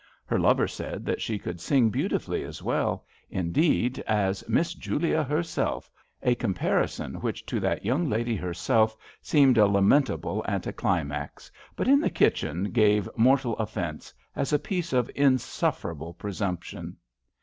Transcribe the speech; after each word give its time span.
Her 0.25 0.39
lover 0.39 0.67
said 0.67 1.05
that 1.05 1.21
she 1.21 1.37
could 1.37 1.61
sing 1.61 1.91
beautifully, 1.91 2.41
as 2.43 2.63
well, 2.63 3.05
indeed, 3.29 3.99
as 4.07 4.43
"Miss 4.49 4.73
Julia" 4.73 5.21
herself, 5.23 5.91
a 6.23 6.33
comparison 6.33 7.21
which 7.21 7.45
to 7.45 7.59
that 7.59 7.85
young 7.85 8.09
lady 8.09 8.35
her 8.35 8.51
self 8.55 8.97
seemed 9.21 9.59
a 9.59 9.67
lamentable 9.67 10.43
anti 10.47 10.71
climax, 10.71 11.51
but 11.75 11.87
in 11.87 11.99
the 11.99 12.09
kitchen 12.09 12.71
gave 12.71 13.07
mortal 13.15 13.55
oflFence, 13.57 14.11
as 14.35 14.51
a 14.51 14.57
piece 14.57 14.91
of 14.91 15.07
insufferable 15.13 16.15
presumption. 16.15 16.97